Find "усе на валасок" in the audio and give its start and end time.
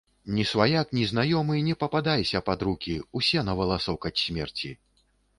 3.19-4.07